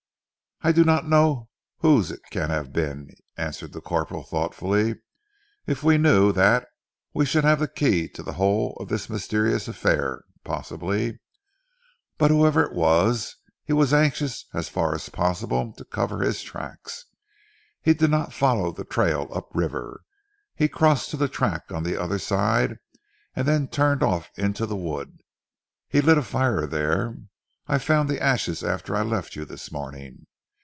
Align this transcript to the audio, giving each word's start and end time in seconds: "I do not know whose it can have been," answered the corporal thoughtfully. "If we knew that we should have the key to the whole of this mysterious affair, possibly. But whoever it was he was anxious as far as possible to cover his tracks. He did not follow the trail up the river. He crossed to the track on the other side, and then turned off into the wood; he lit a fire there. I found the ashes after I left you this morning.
"I 0.63 0.71
do 0.71 0.83
not 0.83 1.07
know 1.09 1.49
whose 1.79 2.11
it 2.11 2.19
can 2.29 2.51
have 2.51 2.71
been," 2.71 3.09
answered 3.35 3.73
the 3.73 3.81
corporal 3.81 4.21
thoughtfully. 4.23 4.99
"If 5.65 5.81
we 5.81 5.97
knew 5.97 6.31
that 6.33 6.67
we 7.15 7.25
should 7.25 7.43
have 7.43 7.57
the 7.59 7.67
key 7.67 8.07
to 8.09 8.21
the 8.21 8.33
whole 8.33 8.77
of 8.79 8.87
this 8.87 9.09
mysterious 9.09 9.67
affair, 9.67 10.23
possibly. 10.43 11.19
But 12.19 12.29
whoever 12.29 12.61
it 12.61 12.73
was 12.75 13.37
he 13.63 13.73
was 13.73 13.91
anxious 13.91 14.45
as 14.53 14.69
far 14.69 14.93
as 14.93 15.09
possible 15.09 15.73
to 15.77 15.83
cover 15.83 16.19
his 16.21 16.43
tracks. 16.43 17.05
He 17.81 17.95
did 17.95 18.11
not 18.11 18.31
follow 18.31 18.71
the 18.71 18.85
trail 18.85 19.29
up 19.33 19.51
the 19.53 19.57
river. 19.61 20.01
He 20.55 20.67
crossed 20.67 21.09
to 21.09 21.17
the 21.17 21.27
track 21.27 21.71
on 21.71 21.81
the 21.81 21.99
other 21.99 22.19
side, 22.19 22.77
and 23.35 23.47
then 23.47 23.67
turned 23.67 24.03
off 24.03 24.29
into 24.37 24.67
the 24.67 24.77
wood; 24.77 25.21
he 25.89 26.01
lit 26.01 26.19
a 26.19 26.21
fire 26.21 26.67
there. 26.67 27.15
I 27.65 27.79
found 27.79 28.07
the 28.09 28.21
ashes 28.21 28.63
after 28.63 28.95
I 28.95 29.01
left 29.01 29.35
you 29.35 29.43
this 29.43 29.71
morning. 29.71 30.27